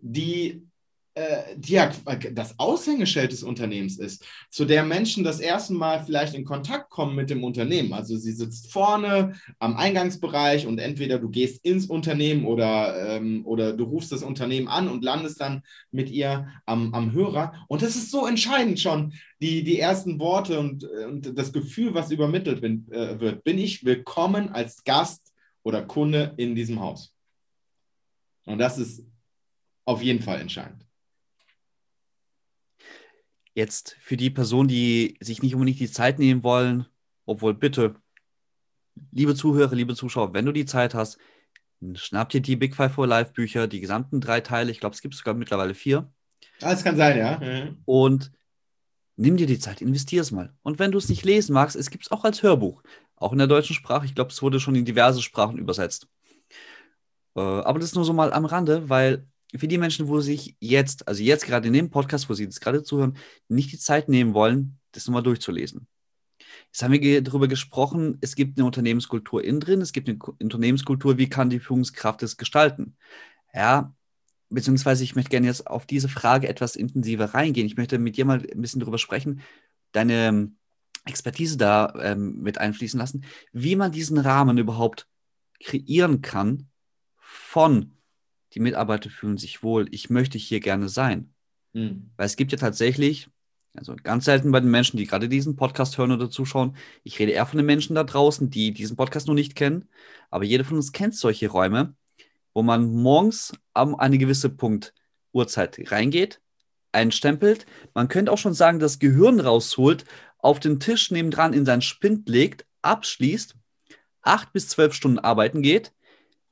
[0.03, 0.61] die,
[1.15, 1.91] äh, die ja
[2.33, 7.15] das Aushängeschild des Unternehmens ist, zu der Menschen das erste Mal vielleicht in Kontakt kommen
[7.15, 7.93] mit dem Unternehmen.
[7.93, 13.73] Also sie sitzt vorne am Eingangsbereich und entweder du gehst ins Unternehmen oder, ähm, oder
[13.73, 17.65] du rufst das Unternehmen an und landest dann mit ihr am, am Hörer.
[17.69, 22.11] Und das ist so entscheidend schon, die, die ersten Worte und, und das Gefühl, was
[22.11, 23.43] übermittelt bin, äh, wird.
[23.43, 25.31] Bin ich willkommen als Gast
[25.63, 27.13] oder Kunde in diesem Haus?
[28.45, 29.05] Und das ist
[29.85, 30.85] auf jeden Fall entscheidend.
[33.55, 36.87] Jetzt für die Personen, die sich nicht unbedingt die Zeit nehmen wollen,
[37.25, 37.95] obwohl bitte,
[39.11, 41.19] liebe Zuhörer, liebe Zuschauer, wenn du die Zeit hast,
[41.93, 44.71] schnapp dir die Big Five for Life Bücher, die gesamten drei Teile.
[44.71, 46.11] Ich glaube, es gibt sogar mittlerweile vier.
[46.59, 47.39] Das kann sein, ja.
[47.39, 47.77] Mhm.
[47.85, 48.31] Und
[49.15, 50.53] nimm dir die Zeit, investier es mal.
[50.63, 52.83] Und wenn du es nicht lesen magst, es gibt es auch als Hörbuch.
[53.15, 54.05] Auch in der deutschen Sprache.
[54.05, 56.07] Ich glaube, es wurde schon in diverse Sprachen übersetzt.
[57.35, 60.55] Äh, aber das ist nur so mal am Rande, weil für die Menschen, wo sich
[60.59, 64.09] jetzt, also jetzt gerade in dem Podcast, wo sie jetzt gerade zuhören, nicht die Zeit
[64.09, 65.87] nehmen wollen, das nochmal durchzulesen.
[66.67, 71.17] Jetzt haben wir darüber gesprochen, es gibt eine Unternehmenskultur innen drin, es gibt eine Unternehmenskultur,
[71.17, 72.97] wie kann die Führungskraft es gestalten?
[73.53, 73.93] Ja,
[74.49, 77.67] beziehungsweise ich möchte gerne jetzt auf diese Frage etwas intensiver reingehen.
[77.67, 79.41] Ich möchte mit dir mal ein bisschen darüber sprechen,
[79.91, 80.57] deine ähm,
[81.05, 85.07] Expertise da ähm, mit einfließen lassen, wie man diesen Rahmen überhaupt
[85.59, 86.69] kreieren kann
[87.19, 87.92] von
[88.53, 91.33] die Mitarbeiter fühlen sich wohl, ich möchte hier gerne sein.
[91.73, 92.11] Mhm.
[92.17, 93.29] Weil es gibt ja tatsächlich,
[93.75, 97.31] also ganz selten bei den Menschen, die gerade diesen Podcast hören oder zuschauen, ich rede
[97.31, 99.89] eher von den Menschen da draußen, die diesen Podcast noch nicht kennen,
[100.29, 101.95] aber jeder von uns kennt solche Räume,
[102.53, 104.93] wo man morgens am eine gewisse Punkt
[105.31, 106.39] Uhrzeit reingeht,
[106.91, 110.05] einstempelt, man könnte auch schon sagen, das Gehirn rausholt,
[110.37, 113.55] auf den Tisch nebendran in seinen Spind legt, abschließt,
[114.21, 115.93] acht bis zwölf Stunden arbeiten geht,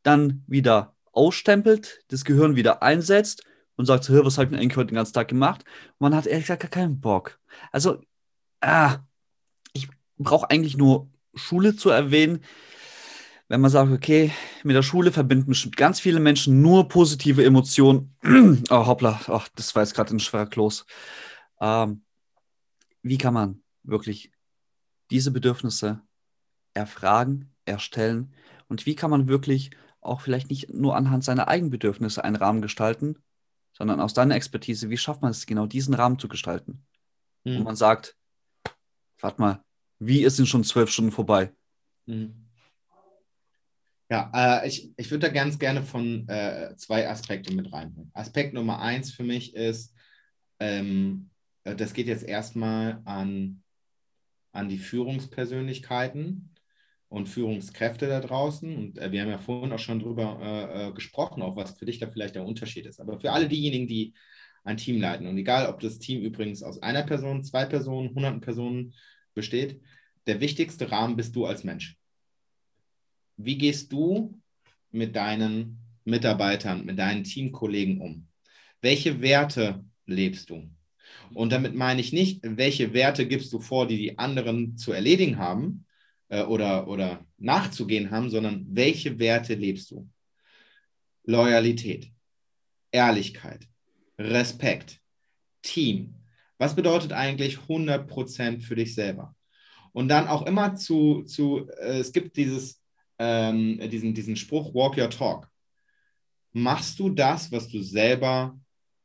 [0.02, 3.44] dann wieder ausstempelt, das Gehirn wieder einsetzt
[3.76, 5.64] und sagt, so, was habe ich denn eigentlich heute den ganzen Tag gemacht?
[5.98, 7.40] Und man hat ehrlich gesagt gar keinen Bock.
[7.72, 8.02] Also,
[8.62, 9.00] ah,
[9.74, 12.44] ich brauche eigentlich nur Schule zu erwähnen.
[13.48, 14.32] Wenn man sagt, okay,
[14.64, 18.16] mit der Schule verbinden bestimmt ganz viele Menschen nur positive Emotionen.
[18.70, 20.86] oh, hoppla, oh, das war jetzt gerade ein schwerer Kloß.
[21.60, 22.04] Ähm,
[23.04, 24.32] wie kann man wirklich
[25.10, 26.02] diese Bedürfnisse
[26.74, 28.34] erfragen, erstellen
[28.68, 29.72] und wie kann man wirklich
[30.02, 33.18] auch vielleicht nicht nur anhand seiner Eigenbedürfnisse einen Rahmen gestalten,
[33.74, 36.86] sondern aus deiner Expertise, wie schafft man es genau, diesen Rahmen zu gestalten?
[37.44, 37.58] Mhm.
[37.58, 38.18] Und man sagt,
[39.20, 39.64] warte mal,
[40.00, 41.52] wie ist denn schon zwölf Stunden vorbei?
[42.08, 42.48] Mhm.
[44.10, 48.12] Ja, äh, ich, ich würde da ganz gerne von äh, zwei Aspekten mit reinbringen.
[48.14, 49.96] Aspekt Nummer eins für mich ist,
[50.60, 51.30] ähm,
[51.64, 53.64] äh, das geht jetzt erstmal an,
[54.52, 56.51] an die Führungspersönlichkeiten
[57.12, 58.74] und Führungskräfte da draußen.
[58.74, 61.86] Und äh, wir haben ja vorhin auch schon drüber äh, äh, gesprochen, auch was für
[61.86, 63.02] dich da vielleicht der Unterschied ist.
[63.02, 64.14] Aber für alle diejenigen, die
[64.64, 68.40] ein Team leiten, und egal, ob das Team übrigens aus einer Person, zwei Personen, hunderten
[68.40, 68.94] Personen
[69.34, 69.82] besteht,
[70.26, 71.98] der wichtigste Rahmen bist du als Mensch.
[73.36, 74.40] Wie gehst du
[74.92, 78.28] mit deinen Mitarbeitern, mit deinen Teamkollegen um?
[78.80, 80.70] Welche Werte lebst du?
[81.34, 85.38] Und damit meine ich nicht, welche Werte gibst du vor, die die anderen zu erledigen
[85.38, 85.86] haben,
[86.32, 90.10] äh, oder, oder nachzugehen haben, sondern welche Werte lebst du?
[91.26, 92.10] Loyalität,
[92.92, 93.68] Ehrlichkeit,
[94.18, 95.00] Respekt,
[95.62, 96.16] Team.
[96.58, 99.36] Was bedeutet eigentlich 100% für dich selber?
[99.92, 102.82] Und dann auch immer zu, zu äh, es gibt dieses,
[103.20, 105.50] ähm, diesen, diesen Spruch, walk your talk.
[106.54, 108.58] Machst du das, was du selber,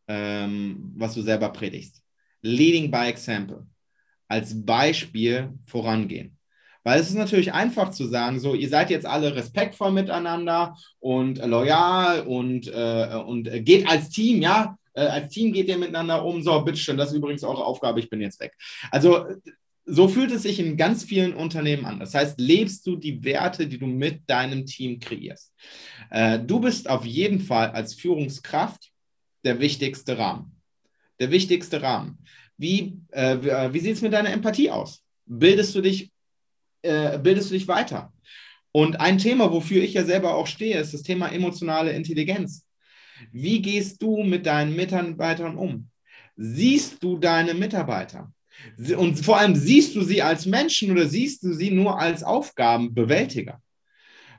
[0.07, 2.03] ähm, was du selber predigst?
[2.43, 3.67] Leading by example.
[4.29, 6.36] Als Beispiel vorangehen.
[6.87, 11.45] Weil es ist natürlich einfach zu sagen, so, ihr seid jetzt alle respektvoll miteinander und
[11.45, 16.43] loyal und, äh, und geht als Team, ja, äh, als Team geht ihr miteinander um,
[16.43, 18.55] so, bitteschön, das ist übrigens eure Aufgabe, ich bin jetzt weg.
[18.93, 19.27] Also
[19.85, 21.99] so fühlt es sich in ganz vielen Unternehmen an.
[21.99, 25.53] Das heißt, lebst du die Werte, die du mit deinem Team kreierst.
[26.11, 28.93] Äh, du bist auf jeden Fall als Führungskraft
[29.45, 30.63] der wichtigste Rahmen.
[31.19, 32.19] Der wichtigste Rahmen.
[32.57, 35.03] Wie, äh, wie sieht es mit deiner Empathie aus?
[35.25, 36.13] Bildest du dich
[36.83, 38.13] äh, bildest du dich weiter.
[38.73, 42.67] Und ein Thema, wofür ich ja selber auch stehe, ist das Thema emotionale Intelligenz.
[43.33, 45.89] Wie gehst du mit deinen Mitarbeitern um?
[46.37, 48.33] Siehst du deine Mitarbeiter?
[48.97, 53.63] Und vor allem siehst du sie als Menschen oder siehst du sie nur als Aufgabenbewältiger?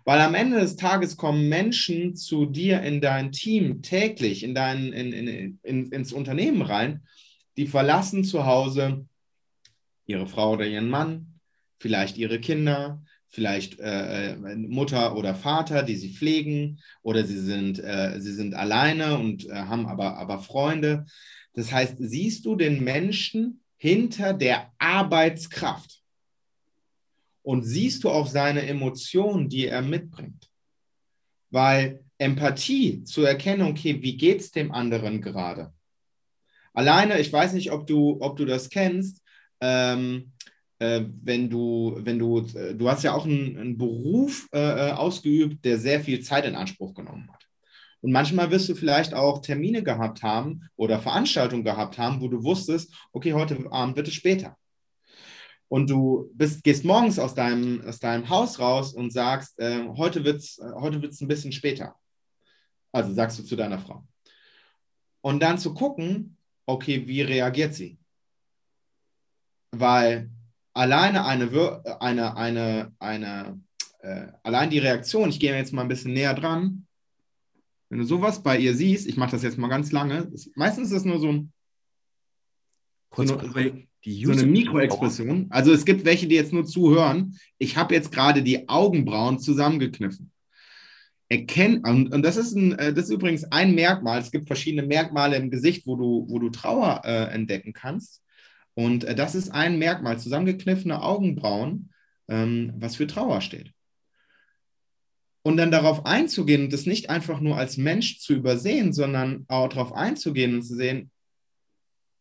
[0.06, 4.94] Weil am Ende des Tages kommen Menschen zu dir in dein Team täglich, in dein,
[4.94, 7.04] in, in, in, ins Unternehmen rein,
[7.58, 9.06] die verlassen zu Hause
[10.06, 11.37] ihre Frau oder ihren Mann,
[11.78, 17.80] vielleicht ihre Kinder, vielleicht äh, äh, Mutter oder Vater, die sie pflegen, oder sie sind,
[17.80, 21.06] äh, sie sind alleine und äh, haben aber, aber Freunde.
[21.54, 26.02] Das heißt, siehst du den Menschen hinter der Arbeitskraft
[27.44, 30.50] und siehst du auch seine Emotionen, die er mitbringt.
[31.50, 35.74] Weil Empathie zu erkennen, okay, wie geht es dem anderen gerade?
[36.74, 39.22] Alleine, ich weiß nicht, ob du, ob du das kennst,
[39.62, 40.37] ähm, äh,
[40.80, 45.66] wenn du, wenn du, äh, du hast ja auch einen, einen Beruf äh, äh, ausgeübt,
[45.66, 47.44] der sehr viel Zeit in Anspruch genommen hat.
[48.02, 52.44] Und manchmal wirst du vielleicht auch Termine gehabt haben oder Veranstaltungen gehabt haben, wo du
[52.44, 54.56] wusstest, okay, heute Abend wird es später.
[55.68, 60.24] Und du bist, gehst morgens aus deinem, aus deinem Haus raus und sagst, äh, heute
[60.24, 61.96] wird es heute wird's ein bisschen später.
[62.92, 64.06] Also sagst du zu deiner Frau.
[65.22, 67.98] Und dann zu gucken, okay, wie reagiert sie?
[69.72, 70.30] Weil
[70.78, 71.50] alleine eine,
[72.00, 73.62] eine, eine, eine
[74.02, 76.86] äh, allein die Reaktion, ich gehe jetzt mal ein bisschen näher dran,
[77.90, 80.92] wenn du sowas bei ihr siehst, ich mache das jetzt mal ganz lange, ist, meistens
[80.92, 81.54] ist es nur so, ein,
[83.10, 85.48] Kurz, so, eine, so eine Mikroexpression.
[85.50, 87.38] Also es gibt welche, die jetzt nur zuhören.
[87.58, 90.32] Ich habe jetzt gerade die Augenbrauen zusammengekniffen.
[91.30, 94.20] Erkennen, und, und das, ist ein, äh, das ist übrigens ein Merkmal.
[94.20, 98.22] Es gibt verschiedene Merkmale im Gesicht, wo du, wo du Trauer äh, entdecken kannst.
[98.78, 101.90] Und äh, das ist ein Merkmal, zusammengekniffene Augenbrauen,
[102.28, 103.74] ähm, was für Trauer steht.
[105.42, 109.70] Und dann darauf einzugehen und das nicht einfach nur als Mensch zu übersehen, sondern auch
[109.70, 111.10] darauf einzugehen und zu sehen,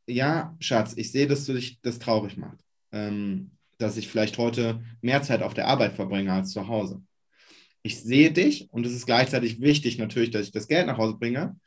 [0.06, 4.82] ja, Schatz, ich sehe, dass du dich das traurig macht, ähm, dass ich vielleicht heute
[5.02, 7.02] mehr Zeit auf der Arbeit verbringe als zu Hause.
[7.82, 11.18] Ich sehe dich und es ist gleichzeitig wichtig natürlich, dass ich das Geld nach Hause
[11.18, 11.60] bringe.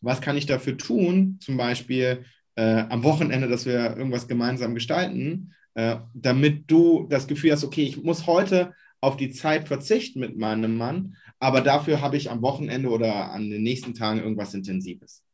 [0.00, 1.38] Was kann ich dafür tun?
[1.40, 2.24] Zum Beispiel
[2.56, 7.82] äh, am Wochenende, dass wir irgendwas gemeinsam gestalten, äh, damit du das Gefühl hast, okay,
[7.82, 12.42] ich muss heute auf die Zeit verzichten mit meinem Mann, aber dafür habe ich am
[12.42, 15.24] Wochenende oder an den nächsten Tagen irgendwas Intensives.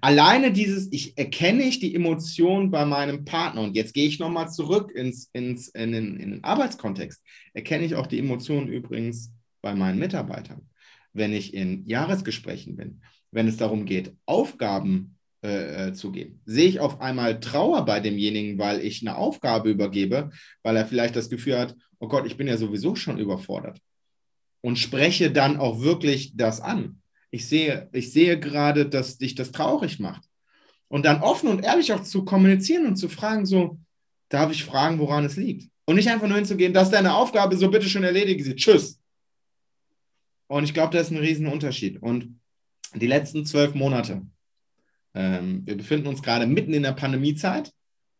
[0.00, 4.50] Alleine dieses, ich erkenne ich die Emotion bei meinem Partner und jetzt gehe ich nochmal
[4.50, 7.22] zurück ins, ins, in, den, in den Arbeitskontext,
[7.54, 10.68] erkenne ich auch die Emotionen übrigens bei meinen Mitarbeitern.
[11.12, 16.42] Wenn ich in Jahresgesprächen bin, wenn es darum geht, Aufgaben äh, äh, zu geben.
[16.44, 20.30] Sehe ich auf einmal Trauer bei demjenigen, weil ich eine Aufgabe übergebe,
[20.62, 23.80] weil er vielleicht das Gefühl hat, oh Gott, ich bin ja sowieso schon überfordert.
[24.60, 27.00] Und spreche dann auch wirklich das an.
[27.30, 30.24] Ich sehe, ich sehe gerade, dass dich das traurig macht.
[30.88, 33.78] Und dann offen und ehrlich auch zu kommunizieren und zu fragen, so,
[34.28, 35.70] darf ich fragen, woran es liegt?
[35.86, 38.56] Und nicht einfach nur hinzugehen, das ist deine Aufgabe, so bitte schon erledige sie.
[38.56, 39.00] Tschüss.
[40.48, 42.02] Und ich glaube, das ist ein Riesenunterschied.
[42.02, 42.38] Und
[42.94, 44.22] die letzten zwölf Monate,
[45.14, 47.72] ähm, wir befinden uns gerade mitten in der Pandemiezeit.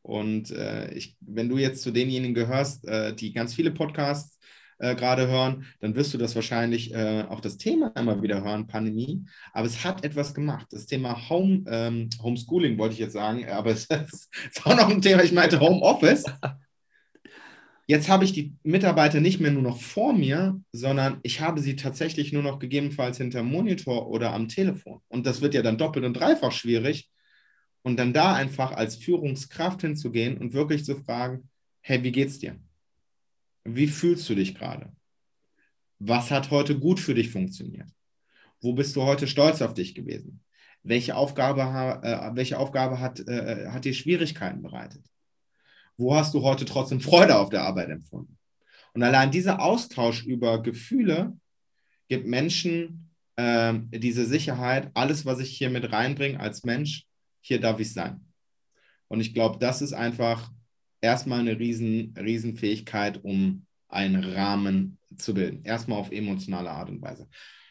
[0.03, 4.38] Und äh, ich, wenn du jetzt zu denjenigen gehörst, äh, die ganz viele Podcasts
[4.79, 8.66] äh, gerade hören, dann wirst du das wahrscheinlich äh, auch das Thema immer wieder hören,
[8.66, 9.24] Pandemie.
[9.53, 10.68] Aber es hat etwas gemacht.
[10.70, 14.31] Das Thema Home, ähm, Homeschooling wollte ich jetzt sagen, aber es ist
[14.64, 16.24] auch noch ein Thema, ich meinte Homeoffice.
[17.90, 21.74] Jetzt habe ich die Mitarbeiter nicht mehr nur noch vor mir, sondern ich habe sie
[21.74, 25.00] tatsächlich nur noch gegebenenfalls hinter Monitor oder am Telefon.
[25.09, 27.11] Und das wird ja dann doppelt und dreifach schwierig.
[27.83, 31.48] Und dann da einfach als Führungskraft hinzugehen und wirklich zu fragen,
[31.81, 32.61] hey, wie geht's dir?
[33.64, 34.92] Wie fühlst du dich gerade?
[35.98, 37.90] Was hat heute gut für dich funktioniert?
[38.61, 40.44] Wo bist du heute stolz auf dich gewesen?
[40.85, 41.62] Welche Aufgabe,
[42.05, 45.10] äh, welche Aufgabe hat, äh, hat dir Schwierigkeiten bereitet?
[46.01, 48.39] Wo hast du heute trotzdem Freude auf der Arbeit empfunden?
[48.95, 51.37] Und allein dieser Austausch über Gefühle
[52.09, 57.05] gibt Menschen äh, diese Sicherheit, alles, was ich hier mit reinbringe als Mensch,
[57.43, 58.25] hier darf ich sein.
[59.09, 60.51] Und ich glaube, das ist einfach
[61.03, 65.63] erstmal eine riesen, riesen Fähigkeit, um einen Rahmen zu bilden.
[65.65, 67.29] Erstmal auf emotionale Art und Weise.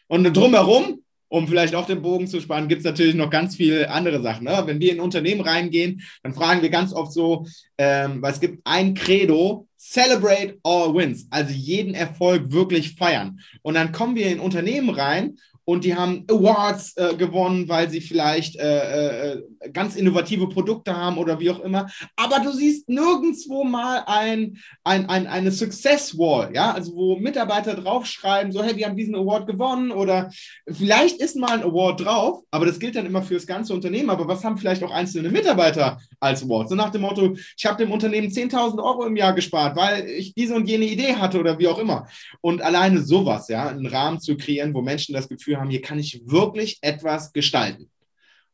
[0.07, 3.89] Und drumherum um vielleicht auch den Bogen zu spannen, gibt es natürlich noch ganz viele
[3.89, 4.45] andere Sachen.
[4.45, 4.61] Ne?
[4.65, 7.45] Wenn wir in Unternehmen reingehen, dann fragen wir ganz oft so,
[7.77, 13.39] ähm, weil es gibt ein Credo, celebrate all wins, also jeden Erfolg wirklich feiern.
[13.61, 15.37] Und dann kommen wir in Unternehmen rein
[15.69, 21.19] und die haben Awards äh, gewonnen, weil sie vielleicht äh, äh, ganz innovative Produkte haben
[21.19, 21.87] oder wie auch immer.
[22.15, 27.75] Aber du siehst nirgendwo mal ein, ein, ein, eine Success Wall, ja, also wo Mitarbeiter
[27.75, 30.31] draufschreiben, so, hey, wir haben diesen Award gewonnen oder
[30.67, 34.09] vielleicht ist mal ein Award drauf, aber das gilt dann immer für das ganze Unternehmen.
[34.09, 36.69] Aber was haben vielleicht auch einzelne Mitarbeiter als Award?
[36.69, 40.33] So nach dem Motto, ich habe dem Unternehmen 10.000 Euro im Jahr gespart, weil ich
[40.33, 42.07] diese und jene Idee hatte oder wie auch immer.
[42.41, 45.99] Und alleine sowas, ja, einen Rahmen zu kreieren, wo Menschen das Gefühl haben, hier kann
[45.99, 47.89] ich wirklich etwas gestalten.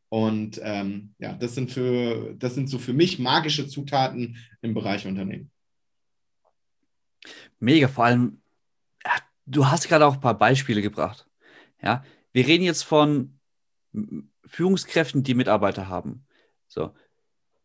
[0.09, 5.05] Und ähm, ja, das sind, für, das sind so für mich magische Zutaten im Bereich
[5.05, 5.51] Unternehmen.
[7.59, 8.41] Mega, vor allem,
[9.45, 11.27] du hast gerade auch ein paar Beispiele gebracht.
[11.81, 13.39] Ja, wir reden jetzt von
[14.45, 16.25] Führungskräften, die Mitarbeiter haben.
[16.67, 16.93] So,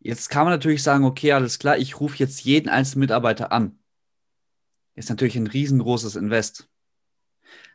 [0.00, 3.78] jetzt kann man natürlich sagen, okay, alles klar, ich rufe jetzt jeden einzelnen Mitarbeiter an.
[4.94, 6.68] Ist natürlich ein riesengroßes Invest.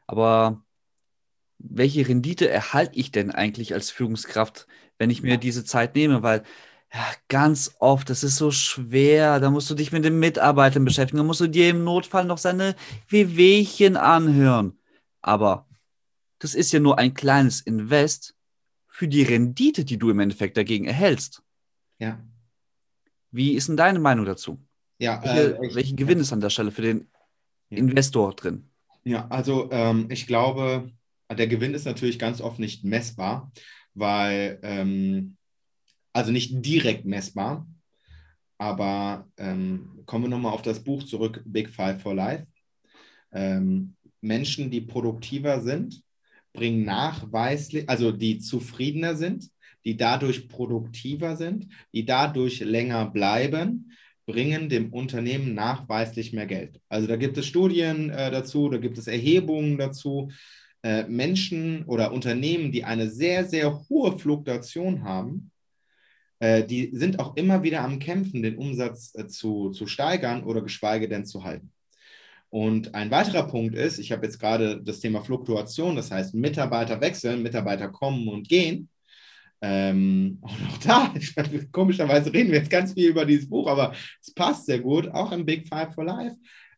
[0.07, 0.63] Aber
[1.57, 6.21] welche Rendite erhalte ich denn eigentlich als Führungskraft, wenn ich mir diese Zeit nehme?
[6.21, 6.43] Weil
[6.93, 9.39] ja, ganz oft, das ist so schwer.
[9.39, 11.17] Da musst du dich mit den Mitarbeitern beschäftigen.
[11.17, 12.75] Da musst du dir im Notfall noch seine
[13.09, 14.79] Wehwehchen anhören.
[15.21, 15.67] Aber
[16.39, 18.35] das ist ja nur ein kleines Invest
[18.88, 21.44] für die Rendite, die du im Endeffekt dagegen erhältst.
[21.99, 22.19] Ja.
[23.31, 24.60] Wie ist denn deine Meinung dazu?
[24.97, 27.10] Ja, welche, äh, welchen Gewinn ist an der Stelle für den
[27.69, 27.77] ja.
[27.77, 28.69] Investor drin?
[29.03, 30.89] Ja, also ähm, ich glaube,
[31.29, 33.51] der Gewinn ist natürlich ganz oft nicht messbar,
[33.93, 35.38] weil, ähm,
[36.13, 37.67] also nicht direkt messbar,
[38.58, 42.47] aber ähm, kommen wir nochmal auf das Buch zurück, Big Five for Life.
[43.31, 46.01] Ähm, Menschen, die produktiver sind,
[46.53, 49.49] bringen nachweislich, also die zufriedener sind,
[49.86, 53.91] die dadurch produktiver sind, die dadurch länger bleiben,
[54.26, 56.82] bringen dem Unternehmen nachweislich mehr Geld.
[56.89, 60.32] Also da gibt es Studien äh, dazu, da gibt es Erhebungen dazu.
[60.84, 65.52] Äh, Menschen oder Unternehmen, die eine sehr, sehr hohe Fluktuation haben,
[66.39, 70.62] äh, die sind auch immer wieder am Kämpfen, den Umsatz äh, zu, zu steigern oder
[70.62, 71.71] geschweige denn zu halten.
[72.50, 77.02] Und ein weiterer Punkt ist, ich habe jetzt gerade das Thema Fluktuation, das heißt Mitarbeiter
[77.02, 78.89] wechseln, Mitarbeiter kommen und gehen.
[79.61, 84.33] Ähm, auch da, meine, komischerweise reden wir jetzt ganz viel über dieses Buch, aber es
[84.33, 86.35] passt sehr gut, auch im Big Five for Life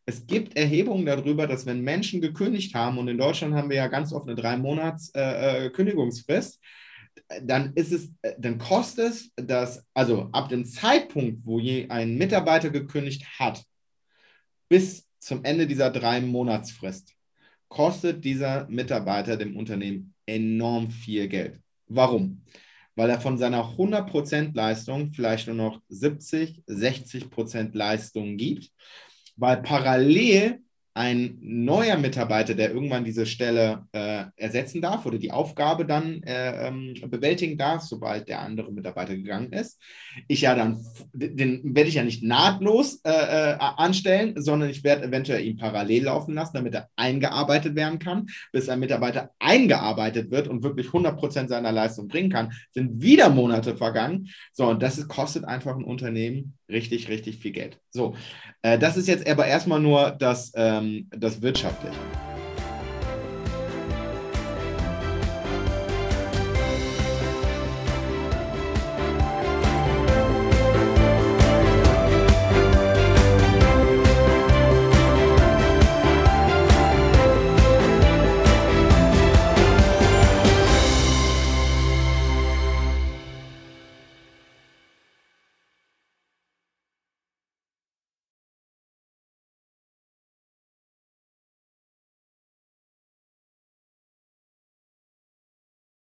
[0.08, 3.88] es gibt Erhebungen darüber, dass wenn Menschen gekündigt haben, und in Deutschland haben wir ja
[3.88, 6.58] ganz oft eine drei Monats äh, äh Kündigungsfrist,
[7.42, 12.16] dann ist es, äh, dann kostet es das, also ab dem Zeitpunkt, wo je ein
[12.16, 13.62] Mitarbeiter gekündigt hat,
[14.70, 17.14] bis zum Ende dieser drei Monatsfrist,
[17.68, 21.60] kostet dieser Mitarbeiter dem Unternehmen enorm viel Geld.
[21.86, 22.42] Warum?
[22.98, 28.72] Weil er von seiner 100% Leistung vielleicht nur noch 70, 60% Leistung gibt
[29.38, 30.60] weil parallel
[30.98, 36.66] ein neuer Mitarbeiter, der irgendwann diese Stelle äh, ersetzen darf oder die Aufgabe dann äh,
[36.66, 39.80] ähm, bewältigen darf, sobald der andere Mitarbeiter gegangen ist.
[40.26, 45.04] Ich ja dann, den werde ich ja nicht nahtlos äh, äh, anstellen, sondern ich werde
[45.04, 48.26] eventuell ihn parallel laufen lassen, damit er eingearbeitet werden kann.
[48.50, 53.76] Bis ein Mitarbeiter eingearbeitet wird und wirklich 100% seiner Leistung bringen kann, sind wieder Monate
[53.76, 54.30] vergangen.
[54.52, 57.78] So, und das kostet einfach ein Unternehmen richtig, richtig viel Geld.
[57.90, 58.14] So,
[58.62, 60.52] äh, das ist jetzt aber erstmal nur das,
[60.88, 61.96] ähm, das Wirtschaftliche.